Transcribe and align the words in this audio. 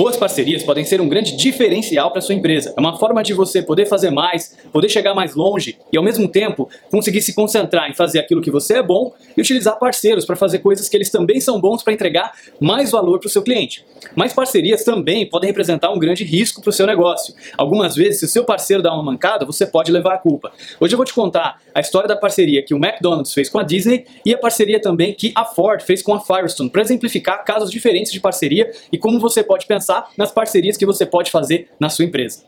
Boas 0.00 0.16
parcerias 0.16 0.62
podem 0.62 0.82
ser 0.82 0.98
um 0.98 1.06
grande 1.06 1.36
diferencial 1.36 2.10
para 2.10 2.22
sua 2.22 2.34
empresa. 2.34 2.72
É 2.74 2.80
uma 2.80 2.96
forma 2.96 3.22
de 3.22 3.34
você 3.34 3.60
poder 3.60 3.84
fazer 3.84 4.08
mais, 4.08 4.56
poder 4.72 4.88
chegar 4.88 5.12
mais 5.12 5.34
longe 5.34 5.76
e 5.92 5.98
ao 5.98 6.02
mesmo 6.02 6.26
tempo 6.26 6.70
conseguir 6.90 7.20
se 7.20 7.34
concentrar 7.34 7.90
em 7.90 7.92
fazer 7.92 8.18
aquilo 8.18 8.40
que 8.40 8.50
você 8.50 8.78
é 8.78 8.82
bom 8.82 9.12
e 9.36 9.40
utilizar 9.42 9.78
parceiros 9.78 10.24
para 10.24 10.36
fazer 10.36 10.60
coisas 10.60 10.88
que 10.88 10.96
eles 10.96 11.10
também 11.10 11.38
são 11.38 11.60
bons 11.60 11.82
para 11.82 11.92
entregar 11.92 12.32
mais 12.58 12.90
valor 12.90 13.20
para 13.20 13.26
o 13.26 13.30
seu 13.30 13.42
cliente. 13.42 13.84
Mas 14.16 14.32
parcerias 14.32 14.84
também 14.84 15.28
podem 15.28 15.48
representar 15.50 15.90
um 15.90 15.98
grande 15.98 16.24
risco 16.24 16.62
para 16.62 16.70
o 16.70 16.72
seu 16.72 16.86
negócio. 16.86 17.34
Algumas 17.58 17.94
vezes, 17.94 18.20
se 18.20 18.24
o 18.24 18.28
seu 18.28 18.42
parceiro 18.42 18.82
dá 18.82 18.94
uma 18.94 19.02
mancada, 19.02 19.44
você 19.44 19.66
pode 19.66 19.92
levar 19.92 20.14
a 20.14 20.18
culpa. 20.18 20.50
Hoje 20.80 20.94
eu 20.94 20.96
vou 20.96 21.04
te 21.04 21.12
contar 21.12 21.60
a 21.74 21.80
história 21.80 22.08
da 22.08 22.16
parceria 22.16 22.62
que 22.62 22.72
o 22.72 22.78
McDonald's 22.78 23.34
fez 23.34 23.50
com 23.50 23.58
a 23.58 23.62
Disney 23.62 24.06
e 24.24 24.32
a 24.32 24.38
parceria 24.38 24.80
também 24.80 25.12
que 25.12 25.30
a 25.34 25.44
Ford 25.44 25.82
fez 25.82 26.00
com 26.00 26.14
a 26.14 26.20
Firestone 26.20 26.70
para 26.70 26.80
exemplificar 26.80 27.44
casos 27.44 27.70
diferentes 27.70 28.10
de 28.10 28.18
parceria 28.18 28.70
e 28.90 28.96
como 28.96 29.20
você 29.20 29.42
pode 29.42 29.66
pensar 29.66 29.89
pensar 29.90 30.10
nas 30.16 30.30
parcerias 30.30 30.76
que 30.76 30.86
você 30.86 31.04
pode 31.04 31.30
fazer 31.30 31.68
na 31.78 31.88
sua 31.88 32.04
empresa. 32.04 32.44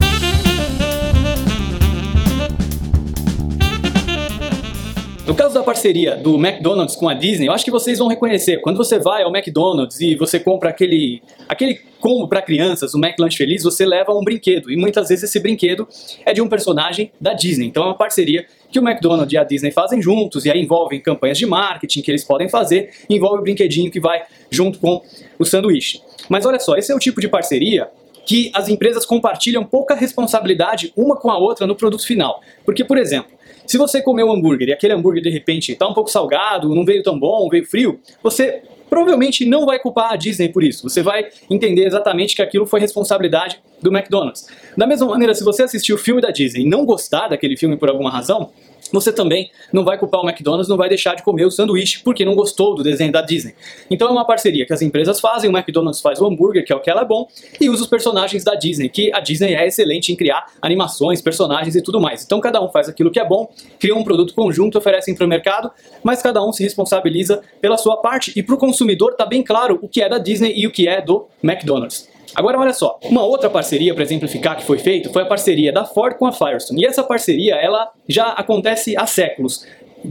No 5.32 5.36
caso 5.36 5.54
da 5.54 5.62
parceria 5.62 6.14
do 6.14 6.34
McDonald's 6.34 6.94
com 6.94 7.08
a 7.08 7.14
Disney, 7.14 7.48
eu 7.48 7.52
acho 7.52 7.64
que 7.64 7.70
vocês 7.70 7.98
vão 7.98 8.06
reconhecer. 8.06 8.60
Quando 8.60 8.76
você 8.76 8.98
vai 8.98 9.22
ao 9.22 9.34
McDonald's 9.34 9.98
e 9.98 10.14
você 10.14 10.38
compra 10.38 10.68
aquele, 10.68 11.22
aquele 11.48 11.80
combo 11.98 12.28
para 12.28 12.42
crianças, 12.42 12.92
o 12.92 12.98
McLunch 12.98 13.34
Feliz, 13.34 13.62
você 13.62 13.86
leva 13.86 14.12
um 14.12 14.22
brinquedo. 14.22 14.70
E 14.70 14.76
muitas 14.76 15.08
vezes 15.08 15.24
esse 15.24 15.40
brinquedo 15.40 15.88
é 16.26 16.34
de 16.34 16.42
um 16.42 16.48
personagem 16.50 17.10
da 17.18 17.32
Disney. 17.32 17.66
Então 17.66 17.82
é 17.82 17.86
uma 17.86 17.96
parceria 17.96 18.44
que 18.70 18.78
o 18.78 18.86
McDonald's 18.86 19.32
e 19.32 19.38
a 19.38 19.42
Disney 19.42 19.70
fazem 19.70 20.02
juntos, 20.02 20.44
e 20.44 20.50
aí 20.50 20.60
envolvem 20.60 21.00
campanhas 21.00 21.38
de 21.38 21.46
marketing 21.46 22.02
que 22.02 22.10
eles 22.10 22.24
podem 22.24 22.50
fazer, 22.50 22.90
envolve 23.08 23.38
o 23.38 23.42
brinquedinho 23.42 23.90
que 23.90 24.00
vai 24.00 24.22
junto 24.50 24.78
com 24.78 25.00
o 25.38 25.46
sanduíche. 25.46 26.02
Mas 26.28 26.44
olha 26.44 26.60
só, 26.60 26.76
esse 26.76 26.92
é 26.92 26.94
o 26.94 26.98
tipo 26.98 27.22
de 27.22 27.28
parceria 27.28 27.88
que 28.26 28.50
as 28.54 28.68
empresas 28.68 29.06
compartilham 29.06 29.64
pouca 29.64 29.94
responsabilidade 29.94 30.92
uma 30.94 31.16
com 31.16 31.30
a 31.30 31.38
outra 31.38 31.66
no 31.66 31.74
produto 31.74 32.06
final. 32.06 32.40
Porque, 32.66 32.84
por 32.84 32.98
exemplo, 32.98 33.32
se 33.66 33.78
você 33.78 34.02
comeu 34.02 34.26
um 34.26 34.32
hambúrguer 34.32 34.68
e 34.68 34.72
aquele 34.72 34.92
hambúrguer 34.94 35.22
de 35.22 35.30
repente 35.30 35.72
está 35.72 35.88
um 35.88 35.94
pouco 35.94 36.10
salgado, 36.10 36.74
não 36.74 36.84
veio 36.84 37.02
tão 37.02 37.18
bom, 37.18 37.48
veio 37.48 37.64
frio, 37.64 38.00
você 38.22 38.62
provavelmente 38.88 39.44
não 39.46 39.64
vai 39.64 39.78
culpar 39.78 40.12
a 40.12 40.16
Disney 40.16 40.50
por 40.50 40.62
isso. 40.62 40.88
Você 40.88 41.02
vai 41.02 41.26
entender 41.48 41.86
exatamente 41.86 42.36
que 42.36 42.42
aquilo 42.42 42.66
foi 42.66 42.78
responsabilidade 42.78 43.58
do 43.82 43.94
McDonald's. 43.94 44.46
Da 44.76 44.86
mesma 44.86 45.06
maneira, 45.06 45.34
se 45.34 45.44
você 45.44 45.62
assistir 45.62 45.92
o 45.92 45.98
filme 45.98 46.20
da 46.20 46.30
Disney 46.30 46.62
e 46.62 46.68
não 46.68 46.84
gostar 46.84 47.28
daquele 47.28 47.56
filme 47.56 47.76
por 47.76 47.88
alguma 47.88 48.10
razão, 48.10 48.50
você 48.92 49.12
também 49.12 49.50
não 49.72 49.84
vai 49.84 49.98
culpar 49.98 50.20
o 50.20 50.28
McDonald's, 50.28 50.68
não 50.68 50.76
vai 50.76 50.88
deixar 50.88 51.14
de 51.14 51.22
comer 51.22 51.44
o 51.44 51.50
sanduíche 51.50 52.00
porque 52.02 52.24
não 52.24 52.34
gostou 52.34 52.74
do 52.74 52.82
desenho 52.82 53.10
da 53.10 53.22
Disney. 53.22 53.54
Então 53.90 54.08
é 54.08 54.10
uma 54.10 54.26
parceria 54.26 54.66
que 54.66 54.72
as 54.72 54.82
empresas 54.82 55.20
fazem, 55.20 55.48
o 55.48 55.56
McDonald's 55.56 56.00
faz 56.00 56.20
o 56.20 56.26
hambúrguer, 56.26 56.64
que 56.64 56.72
é 56.72 56.76
o 56.76 56.80
que 56.80 56.90
ela 56.90 57.02
é 57.02 57.04
bom, 57.04 57.26
e 57.60 57.70
usa 57.70 57.82
os 57.84 57.88
personagens 57.88 58.44
da 58.44 58.54
Disney, 58.54 58.88
que 58.88 59.12
a 59.12 59.20
Disney 59.20 59.54
é 59.54 59.66
excelente 59.66 60.12
em 60.12 60.16
criar 60.16 60.46
animações, 60.60 61.20
personagens 61.20 61.74
e 61.74 61.82
tudo 61.82 62.00
mais. 62.00 62.24
Então 62.24 62.40
cada 62.40 62.62
um 62.62 62.68
faz 62.68 62.88
aquilo 62.88 63.10
que 63.10 63.20
é 63.20 63.24
bom, 63.26 63.48
cria 63.78 63.94
um 63.94 64.04
produto 64.04 64.34
conjunto, 64.34 64.78
oferecem 64.78 65.14
para 65.14 65.24
o 65.24 65.28
mercado, 65.28 65.70
mas 66.02 66.22
cada 66.22 66.44
um 66.44 66.52
se 66.52 66.62
responsabiliza 66.62 67.42
pela 67.60 67.78
sua 67.78 67.96
parte 67.98 68.32
e 68.36 68.42
para 68.42 68.54
o 68.54 68.58
consumidor 68.58 69.12
está 69.12 69.24
bem 69.24 69.42
claro 69.42 69.78
o 69.80 69.88
que 69.88 70.02
é 70.02 70.08
da 70.08 70.18
Disney 70.18 70.52
e 70.56 70.66
o 70.66 70.70
que 70.70 70.86
é 70.88 71.00
do 71.00 71.26
McDonald's. 71.42 72.11
Agora 72.34 72.58
olha 72.58 72.72
só, 72.72 72.98
uma 73.04 73.24
outra 73.24 73.50
parceria 73.50 73.94
para 73.94 74.02
exemplificar 74.02 74.56
que 74.56 74.64
foi 74.64 74.78
feito 74.78 75.12
foi 75.12 75.22
a 75.22 75.26
parceria 75.26 75.72
da 75.72 75.84
Ford 75.84 76.16
com 76.16 76.26
a 76.26 76.32
Firestone. 76.32 76.82
E 76.82 76.86
essa 76.86 77.02
parceria 77.02 77.56
ela 77.56 77.90
já 78.08 78.28
acontece 78.28 78.96
há 78.96 79.06
séculos 79.06 79.66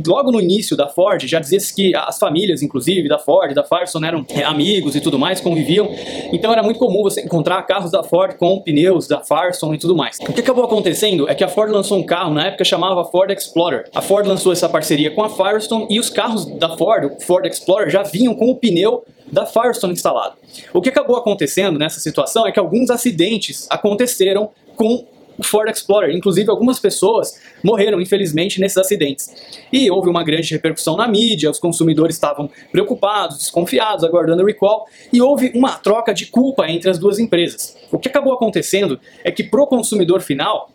logo 0.06 0.32
no 0.32 0.40
início 0.40 0.76
da 0.78 0.88
Ford, 0.88 1.26
já 1.28 1.40
dizia-se 1.40 1.74
que 1.74 1.96
as 1.96 2.18
famílias, 2.18 2.62
inclusive, 2.62 3.08
da 3.08 3.20
Ford, 3.20 3.54
da 3.54 3.64
Firestone, 3.64 4.08
eram 4.08 4.26
é, 4.30 4.44
amigos 4.44 4.96
e 4.96 5.02
tudo 5.02 5.18
mais, 5.18 5.40
conviviam. 5.40 5.90
Então 6.32 6.52
era 6.52 6.64
muito 6.64 6.80
comum 6.80 7.04
você 7.04 7.22
encontrar 7.22 7.62
carros 7.64 7.92
da 7.92 8.04
Ford 8.04 8.36
com 8.38 8.60
pneus 8.62 9.08
da 9.08 9.22
Firestone 9.22 9.76
e 9.76 9.80
tudo 9.80 9.96
mais. 9.96 10.18
O 10.28 10.34
que 10.34 10.42
acabou 10.42 10.64
acontecendo 10.64 11.30
é 11.30 11.36
que 11.36 11.44
a 11.44 11.48
Ford 11.48 11.72
lançou 11.72 11.98
um 11.98 12.04
carro 12.04 12.34
na 12.34 12.48
época 12.48 12.64
chamava 12.64 13.04
Ford 13.06 13.32
Explorer. 13.32 13.90
A 13.94 14.02
Ford 14.02 14.28
lançou 14.28 14.52
essa 14.52 14.70
parceria 14.70 15.12
com 15.12 15.24
a 15.24 15.30
Firestone 15.30 15.88
e 15.90 16.00
os 16.00 16.10
carros 16.10 16.46
da 16.46 16.78
Ford, 16.78 17.06
o 17.06 17.22
Ford 17.22 17.46
Explorer, 17.46 17.90
já 17.90 18.04
vinham 18.04 18.34
com 18.34 18.50
o 18.50 18.56
pneu 18.56 19.04
da 19.32 19.46
Firestone 19.46 19.94
instalado. 19.94 20.36
O 20.74 20.82
que 20.82 20.90
acabou 20.90 21.16
acontecendo 21.16 21.80
nessa 21.80 22.00
situação 22.00 22.46
é 22.46 22.52
que 22.52 22.60
alguns 22.60 22.90
acidentes 22.90 23.66
aconteceram 23.70 24.50
com 24.76 25.06
o 25.42 25.44
Ford 25.44 25.70
Explorer. 25.70 26.16
Inclusive, 26.16 26.50
algumas 26.50 26.80
pessoas 26.80 27.40
morreram, 27.64 28.00
infelizmente, 28.00 28.62
nesses 28.62 28.78
acidentes. 28.78 29.30
E 29.74 29.90
houve 29.90 30.10
uma 30.10 30.24
grande 30.24 30.54
repercussão 30.54 30.96
na 30.96 31.08
mídia, 31.08 31.50
os 31.50 31.60
consumidores 31.60 32.16
estavam 32.16 32.50
preocupados, 32.72 33.40
desconfiados, 33.40 34.04
aguardando 34.04 34.44
o 34.44 34.46
recall, 34.46 34.86
e 35.12 35.22
houve 35.22 35.52
uma 35.56 35.78
troca 35.78 36.14
de 36.14 36.28
culpa 36.28 36.70
entre 36.70 36.90
as 36.90 36.98
duas 36.98 37.20
empresas. 37.20 37.76
O 37.92 38.00
que 38.00 38.08
acabou 38.08 38.34
acontecendo 38.34 39.00
é 39.24 39.32
que, 39.32 39.44
para 39.44 39.62
o 39.62 39.68
consumidor 39.68 40.22
final, 40.22 40.72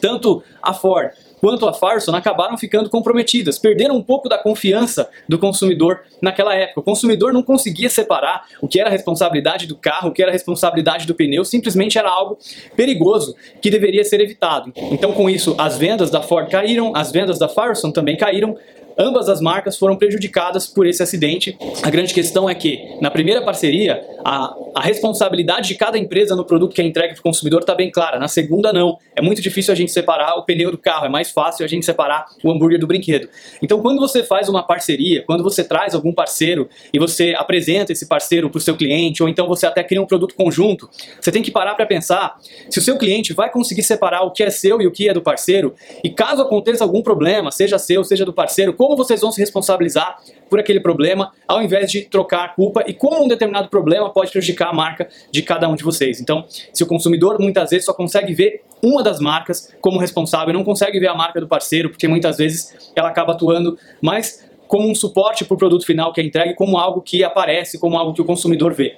tanto 0.00 0.42
a 0.62 0.72
Ford 0.72 1.12
quanto 1.40 1.68
a 1.68 1.72
Firestone 1.72 2.18
acabaram 2.18 2.56
ficando 2.56 2.90
comprometidas, 2.90 3.58
perderam 3.58 3.96
um 3.96 4.02
pouco 4.02 4.28
da 4.28 4.38
confiança 4.38 5.08
do 5.28 5.38
consumidor 5.38 6.00
naquela 6.20 6.54
época. 6.54 6.80
O 6.80 6.82
consumidor 6.82 7.32
não 7.32 7.42
conseguia 7.42 7.88
separar 7.88 8.46
o 8.60 8.68
que 8.68 8.80
era 8.80 8.90
responsabilidade 8.90 9.66
do 9.66 9.76
carro, 9.76 10.10
o 10.10 10.12
que 10.12 10.22
era 10.22 10.32
responsabilidade 10.32 11.06
do 11.06 11.14
pneu, 11.14 11.44
simplesmente 11.44 11.98
era 11.98 12.08
algo 12.08 12.38
perigoso 12.74 13.34
que 13.60 13.70
deveria 13.70 14.04
ser 14.04 14.20
evitado. 14.20 14.72
Então, 14.90 15.12
com 15.12 15.28
isso, 15.28 15.54
as 15.58 15.76
vendas 15.76 16.10
da 16.10 16.22
Ford 16.22 16.50
caíram, 16.50 16.92
as 16.94 17.12
vendas 17.12 17.38
da 17.38 17.48
Firestone 17.48 17.92
também 17.92 18.16
caíram, 18.16 18.56
Ambas 18.98 19.28
as 19.28 19.42
marcas 19.42 19.76
foram 19.76 19.94
prejudicadas 19.94 20.66
por 20.66 20.86
esse 20.86 21.02
acidente. 21.02 21.56
A 21.82 21.90
grande 21.90 22.14
questão 22.14 22.48
é 22.48 22.54
que, 22.54 22.96
na 22.98 23.10
primeira 23.10 23.42
parceria, 23.42 24.02
a, 24.28 24.52
a 24.74 24.80
responsabilidade 24.80 25.68
de 25.68 25.76
cada 25.76 25.96
empresa 25.96 26.34
no 26.34 26.44
produto 26.44 26.74
que 26.74 26.82
é 26.82 26.84
entregue 26.84 27.14
para 27.14 27.20
o 27.20 27.22
consumidor 27.22 27.60
está 27.60 27.76
bem 27.76 27.92
clara. 27.92 28.18
Na 28.18 28.26
segunda, 28.26 28.72
não. 28.72 28.98
É 29.14 29.22
muito 29.22 29.40
difícil 29.40 29.72
a 29.72 29.76
gente 29.76 29.92
separar 29.92 30.34
o 30.34 30.44
pneu 30.44 30.72
do 30.72 30.76
carro, 30.76 31.06
é 31.06 31.08
mais 31.08 31.30
fácil 31.30 31.64
a 31.64 31.68
gente 31.68 31.86
separar 31.86 32.26
o 32.42 32.50
hambúrguer 32.50 32.80
do 32.80 32.88
brinquedo. 32.88 33.28
Então, 33.62 33.80
quando 33.80 34.00
você 34.00 34.24
faz 34.24 34.48
uma 34.48 34.64
parceria, 34.64 35.22
quando 35.24 35.44
você 35.44 35.62
traz 35.62 35.94
algum 35.94 36.12
parceiro 36.12 36.68
e 36.92 36.98
você 36.98 37.36
apresenta 37.38 37.92
esse 37.92 38.08
parceiro 38.08 38.50
para 38.50 38.58
o 38.58 38.60
seu 38.60 38.76
cliente, 38.76 39.22
ou 39.22 39.28
então 39.28 39.46
você 39.46 39.64
até 39.64 39.84
cria 39.84 40.02
um 40.02 40.06
produto 40.06 40.34
conjunto, 40.34 40.90
você 41.20 41.30
tem 41.30 41.40
que 41.40 41.52
parar 41.52 41.76
para 41.76 41.86
pensar 41.86 42.36
se 42.68 42.80
o 42.80 42.82
seu 42.82 42.98
cliente 42.98 43.32
vai 43.32 43.48
conseguir 43.48 43.84
separar 43.84 44.22
o 44.22 44.32
que 44.32 44.42
é 44.42 44.50
seu 44.50 44.82
e 44.82 44.88
o 44.88 44.90
que 44.90 45.08
é 45.08 45.14
do 45.14 45.22
parceiro, 45.22 45.72
e 46.02 46.10
caso 46.10 46.42
aconteça 46.42 46.82
algum 46.82 47.00
problema, 47.00 47.52
seja 47.52 47.78
seu, 47.78 48.02
seja 48.02 48.24
do 48.24 48.32
parceiro, 48.32 48.72
como 48.74 48.96
vocês 48.96 49.20
vão 49.20 49.30
se 49.30 49.40
responsabilizar 49.40 50.18
por 50.50 50.58
aquele 50.58 50.80
problema, 50.80 51.32
ao 51.46 51.62
invés 51.62 51.92
de 51.92 52.02
trocar 52.02 52.44
a 52.44 52.48
culpa 52.48 52.82
e 52.88 52.92
como 52.92 53.24
um 53.24 53.28
determinado 53.28 53.68
problema 53.68 54.15
pode 54.16 54.32
prejudicar 54.32 54.70
a 54.70 54.72
marca 54.72 55.06
de 55.30 55.42
cada 55.42 55.68
um 55.68 55.74
de 55.74 55.84
vocês. 55.84 56.22
Então, 56.22 56.46
se 56.48 56.82
o 56.82 56.86
consumidor 56.86 57.38
muitas 57.38 57.68
vezes 57.68 57.84
só 57.84 57.92
consegue 57.92 58.32
ver 58.32 58.62
uma 58.82 59.02
das 59.02 59.20
marcas 59.20 59.70
como 59.78 59.98
responsável, 59.98 60.54
não 60.54 60.64
consegue 60.64 60.98
ver 60.98 61.08
a 61.08 61.14
marca 61.14 61.38
do 61.38 61.46
parceiro, 61.46 61.90
porque 61.90 62.08
muitas 62.08 62.38
vezes 62.38 62.90
ela 62.96 63.10
acaba 63.10 63.34
atuando 63.34 63.78
mais 64.00 64.42
como 64.66 64.90
um 64.90 64.94
suporte 64.94 65.44
para 65.44 65.54
o 65.54 65.58
produto 65.58 65.84
final 65.84 66.14
que 66.14 66.22
é 66.22 66.24
entregue, 66.24 66.54
como 66.54 66.78
algo 66.78 67.02
que 67.02 67.22
aparece, 67.22 67.78
como 67.78 67.98
algo 67.98 68.14
que 68.14 68.22
o 68.22 68.24
consumidor 68.24 68.72
vê. 68.72 68.96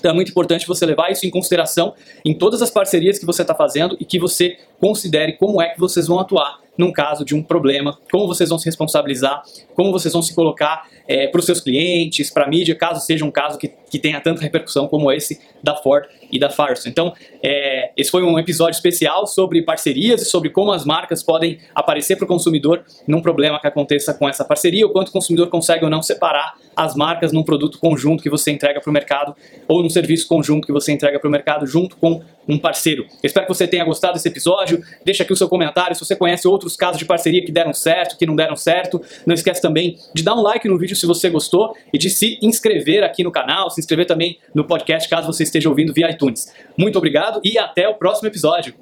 Então 0.00 0.10
é 0.10 0.14
muito 0.14 0.32
importante 0.32 0.66
você 0.66 0.84
levar 0.84 1.12
isso 1.12 1.24
em 1.24 1.30
consideração 1.30 1.94
em 2.24 2.36
todas 2.36 2.60
as 2.60 2.68
parcerias 2.68 3.20
que 3.20 3.24
você 3.24 3.42
está 3.42 3.54
fazendo 3.54 3.96
e 4.00 4.04
que 4.04 4.18
você 4.18 4.58
considere 4.80 5.34
como 5.34 5.62
é 5.62 5.68
que 5.68 5.78
vocês 5.78 6.08
vão 6.08 6.18
atuar 6.18 6.58
num 6.76 6.92
caso 6.92 7.24
de 7.24 7.34
um 7.34 7.42
problema, 7.42 7.98
como 8.10 8.26
vocês 8.26 8.50
vão 8.50 8.58
se 8.58 8.66
responsabilizar, 8.66 9.42
como 9.74 9.90
vocês 9.90 10.12
vão 10.12 10.22
se 10.22 10.34
colocar 10.34 10.88
é, 11.08 11.26
para 11.26 11.38
os 11.38 11.46
seus 11.46 11.60
clientes, 11.60 12.30
para 12.30 12.44
a 12.44 12.48
mídia, 12.48 12.74
caso 12.74 13.00
seja 13.00 13.24
um 13.24 13.30
caso 13.30 13.58
que, 13.58 13.68
que 13.90 13.98
tenha 13.98 14.20
tanta 14.20 14.42
repercussão 14.42 14.88
como 14.88 15.10
esse 15.12 15.40
da 15.62 15.76
Ford 15.76 16.06
e 16.30 16.38
da 16.38 16.50
Firestone. 16.50 16.90
Então, 16.90 17.12
é, 17.42 17.90
esse 17.96 18.10
foi 18.10 18.22
um 18.22 18.38
episódio 18.38 18.76
especial 18.76 19.26
sobre 19.26 19.62
parcerias 19.62 20.22
e 20.22 20.24
sobre 20.24 20.50
como 20.50 20.72
as 20.72 20.84
marcas 20.84 21.22
podem 21.22 21.58
aparecer 21.74 22.16
para 22.16 22.24
o 22.24 22.28
consumidor 22.28 22.84
num 23.06 23.20
problema 23.20 23.60
que 23.60 23.66
aconteça 23.66 24.14
com 24.14 24.28
essa 24.28 24.44
parceria, 24.44 24.86
o 24.86 24.90
quanto 24.90 25.08
o 25.08 25.12
consumidor 25.12 25.48
consegue 25.48 25.84
ou 25.84 25.90
não 25.90 26.02
separar 26.02 26.54
as 26.74 26.94
marcas 26.94 27.32
num 27.32 27.42
produto 27.42 27.78
conjunto 27.78 28.22
que 28.22 28.30
você 28.30 28.50
entrega 28.50 28.80
para 28.80 28.90
o 28.90 28.92
mercado 28.92 29.34
ou 29.66 29.82
num 29.82 29.88
serviço 29.88 30.28
conjunto 30.28 30.66
que 30.66 30.72
você 30.72 30.92
entrega 30.92 31.18
para 31.18 31.28
o 31.28 31.30
mercado 31.30 31.66
junto 31.66 31.96
com 31.96 32.22
um 32.48 32.58
parceiro. 32.58 33.06
Espero 33.22 33.46
que 33.46 33.54
você 33.54 33.66
tenha 33.66 33.84
gostado 33.84 34.14
desse 34.14 34.28
episódio. 34.28 34.82
Deixa 35.04 35.22
aqui 35.22 35.32
o 35.32 35.36
seu 35.36 35.48
comentário 35.48 35.96
se 35.96 36.04
você 36.04 36.14
conhece 36.14 36.46
outros 36.46 36.76
casos 36.76 36.98
de 36.98 37.04
parceria 37.04 37.44
que 37.44 37.50
deram 37.50 37.72
certo, 37.72 38.16
que 38.16 38.26
não 38.26 38.36
deram 38.36 38.54
certo. 38.54 39.02
Não 39.26 39.34
esquece 39.34 39.60
também 39.60 39.98
de 40.14 40.22
dar 40.22 40.34
um 40.34 40.42
like 40.42 40.68
no 40.68 40.78
vídeo 40.78 40.94
se 40.94 41.06
você 41.06 41.28
gostou 41.28 41.74
e 41.92 41.98
de 41.98 42.08
se 42.08 42.38
inscrever 42.40 43.02
aqui 43.02 43.24
no 43.24 43.32
canal, 43.32 43.70
se 43.76 43.80
inscrever 43.80 44.06
também 44.06 44.38
no 44.54 44.64
podcast 44.64 45.08
caso 45.08 45.26
você 45.26 45.42
esteja 45.42 45.68
ouvindo 45.68 45.92
via 45.92 46.10
iTunes. 46.10 46.52
Muito 46.76 46.96
obrigado 46.96 47.40
e 47.44 47.58
até 47.58 47.88
o 47.88 47.94
próximo 47.94 48.28
episódio. 48.28 48.74